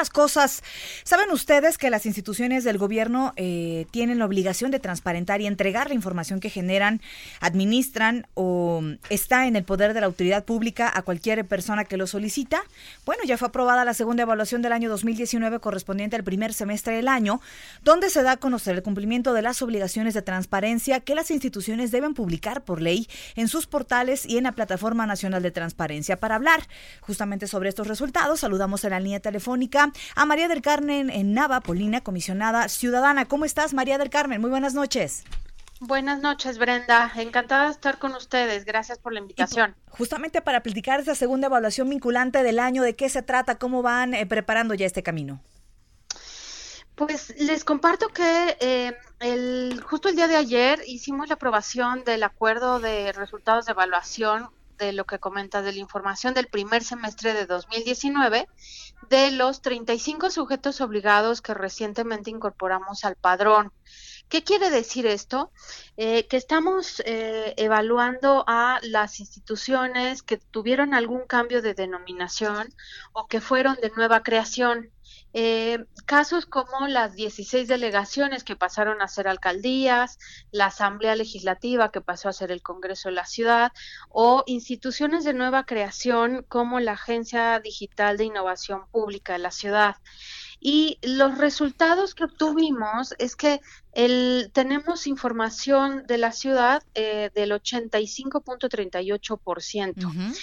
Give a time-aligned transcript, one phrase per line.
[0.00, 0.62] Otras cosas,
[1.04, 5.88] ¿saben ustedes que las instituciones del gobierno eh, tienen la obligación de transparentar y entregar
[5.88, 7.02] la información que generan,
[7.42, 12.06] administran o está en el poder de la autoridad pública a cualquier persona que lo
[12.06, 12.62] solicita?
[13.04, 17.06] Bueno, ya fue aprobada la segunda evaluación del año 2019 correspondiente al primer semestre del
[17.06, 17.42] año,
[17.84, 21.90] donde se da a conocer el cumplimiento de las obligaciones de transparencia que las instituciones
[21.90, 23.06] deben publicar por ley
[23.36, 26.18] en sus portales y en la Plataforma Nacional de Transparencia.
[26.18, 26.66] Para hablar
[27.02, 31.60] justamente sobre estos resultados, saludamos en la línea telefónica a María del Carmen en Nava,
[31.60, 33.26] Polina, comisionada ciudadana.
[33.26, 34.40] ¿Cómo estás, María del Carmen?
[34.40, 35.24] Muy buenas noches.
[35.82, 37.10] Buenas noches, Brenda.
[37.16, 38.66] Encantada de estar con ustedes.
[38.66, 39.74] Gracias por la invitación.
[39.88, 43.58] justamente para platicar esa segunda evaluación vinculante del año, ¿de qué se trata?
[43.58, 45.40] ¿Cómo van eh, preparando ya este camino?
[46.96, 52.24] Pues les comparto que eh, el, justo el día de ayer hicimos la aprobación del
[52.24, 54.50] acuerdo de resultados de evaluación
[54.80, 58.48] de lo que comenta de la información del primer semestre de 2019
[59.08, 63.72] de los 35 sujetos obligados que recientemente incorporamos al padrón.
[64.30, 65.50] ¿Qué quiere decir esto?
[65.96, 72.72] Eh, que estamos eh, evaluando a las instituciones que tuvieron algún cambio de denominación
[73.12, 74.90] o que fueron de nueva creación.
[75.32, 80.18] Eh, casos como las 16 delegaciones que pasaron a ser alcaldías,
[80.50, 83.72] la Asamblea Legislativa que pasó a ser el Congreso de la Ciudad
[84.08, 89.96] o instituciones de nueva creación como la Agencia Digital de Innovación Pública de la Ciudad.
[90.60, 93.60] Y los resultados que obtuvimos es que
[93.92, 100.34] el, tenemos información de la ciudad eh, del 85.38%,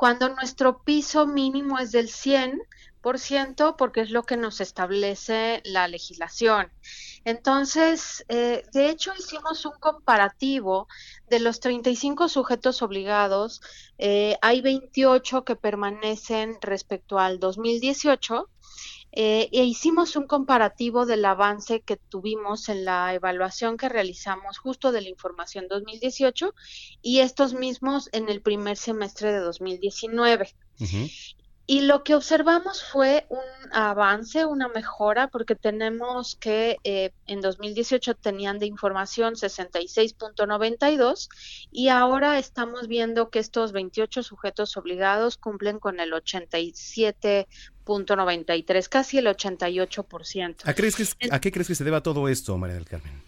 [0.00, 6.72] cuando nuestro piso mínimo es del 100%, porque es lo que nos establece la legislación.
[7.26, 10.88] Entonces, eh, de hecho, hicimos un comparativo
[11.28, 13.60] de los 35 sujetos obligados.
[13.98, 18.48] Eh, hay 28 que permanecen respecto al 2018
[19.12, 24.92] eh, e hicimos un comparativo del avance que tuvimos en la evaluación que realizamos justo
[24.92, 26.54] de la información 2018
[27.02, 30.54] y estos mismos en el primer semestre de 2019.
[31.70, 33.38] Y lo que observamos fue un
[33.70, 41.28] avance, una mejora, porque tenemos que eh, en 2018 tenían de información 66.92
[41.70, 49.28] y ahora estamos viendo que estos 28 sujetos obligados cumplen con el 87.93, casi el
[49.28, 50.56] 88%.
[50.64, 53.22] ¿A, crees que ¿A qué crees que se deba todo esto, María del Carmen?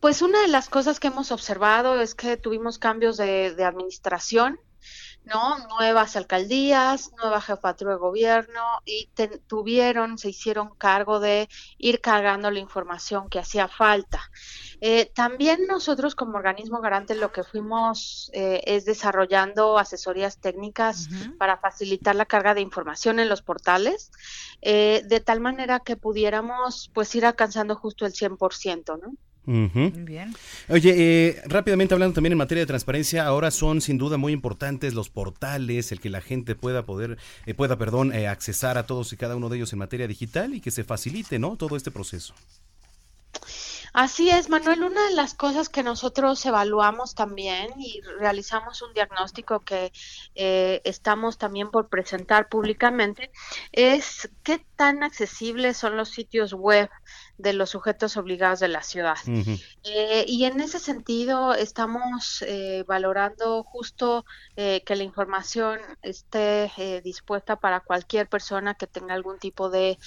[0.00, 4.58] Pues una de las cosas que hemos observado es que tuvimos cambios de, de administración
[5.24, 5.58] ¿no?
[5.68, 9.08] Nuevas alcaldías, nueva jefatura de gobierno y
[9.46, 11.48] tuvieron, se hicieron cargo de
[11.78, 14.20] ir cargando la información que hacía falta.
[14.80, 21.58] Eh, también nosotros como organismo garante lo que fuimos eh, es desarrollando asesorías técnicas para
[21.58, 24.10] facilitar la carga de información en los portales,
[24.62, 29.12] eh, de tal manera que pudiéramos pues ir alcanzando justo el 100%, ¿no?
[29.50, 30.32] Bien.
[30.68, 34.94] Oye, eh, rápidamente hablando también en materia de transparencia, ahora son sin duda muy importantes
[34.94, 39.12] los portales, el que la gente pueda poder, eh, pueda, perdón, eh, accesar a todos
[39.12, 41.56] y cada uno de ellos en materia digital y que se facilite, ¿no?
[41.56, 42.32] Todo este proceso.
[43.92, 44.84] Así es, Manuel.
[44.84, 49.90] Una de las cosas que nosotros evaluamos también y realizamos un diagnóstico que
[50.36, 53.32] estamos también por presentar públicamente
[53.72, 56.88] es qué tan accesibles son los sitios web
[57.40, 59.16] de los sujetos obligados de la ciudad.
[59.84, 64.24] Eh, y en ese sentido estamos eh, valorando justo
[64.56, 66.70] eh, que la información esté
[67.02, 69.98] dispuesta para cualquier persona que tenga algún tipo de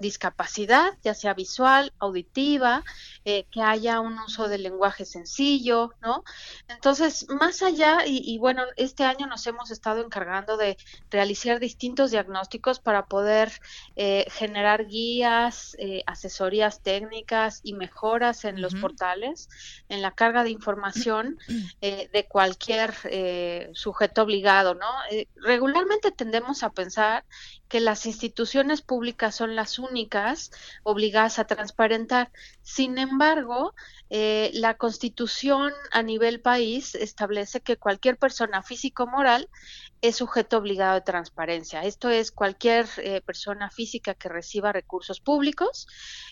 [0.00, 2.84] discapacidad, ya sea visual, auditiva,
[3.24, 6.22] que haya un uso del lenguaje sencillo, ¿no?
[6.68, 10.76] Entonces, más allá, y bueno, este año nos hemos estado encargando de
[11.10, 13.52] realizar distintos diagnósticos para poder
[13.96, 15.76] generar guías,
[16.26, 19.48] asesorías técnicas y mejoras en los portales,
[19.88, 21.38] en la carga de información
[21.80, 24.88] eh, de cualquier eh, sujeto obligado, ¿no?
[25.10, 27.24] Eh, regularmente tendemos a pensar
[27.68, 30.50] que las instituciones públicas son las únicas
[30.82, 32.30] obligadas a transparentar.
[32.62, 33.74] Sin embargo,
[34.08, 39.48] la Constitución a nivel país establece que cualquier persona físico-moral
[40.02, 41.82] es sujeto obligado de transparencia.
[41.82, 45.86] Esto es cualquier eh, persona física que reciba recursos públicos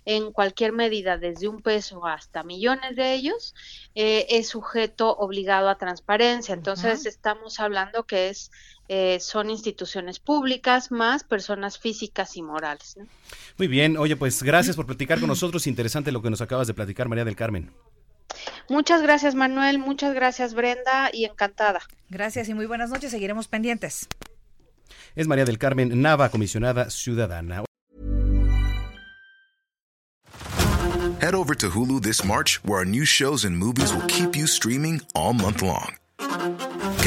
[0.05, 3.55] en cualquier medida, desde un peso hasta millones de ellos,
[3.95, 6.55] eh, es sujeto obligado a transparencia.
[6.55, 8.51] Entonces estamos hablando que es
[8.89, 12.97] eh, son instituciones públicas más personas físicas y morales.
[13.57, 15.67] Muy bien, oye, pues gracias por platicar con nosotros.
[15.67, 17.71] Interesante lo que nos acabas de platicar, María del Carmen.
[18.69, 19.79] Muchas gracias, Manuel.
[19.79, 21.11] Muchas gracias, Brenda.
[21.13, 21.81] Y encantada.
[22.09, 23.11] Gracias y muy buenas noches.
[23.11, 24.09] Seguiremos pendientes.
[25.15, 27.65] Es María del Carmen Nava, comisionada ciudadana.
[31.21, 34.47] Head over to Hulu this March, where our new shows and movies will keep you
[34.47, 35.97] streaming all month long.